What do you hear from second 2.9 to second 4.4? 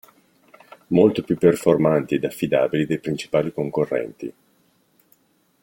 principali concorrenti.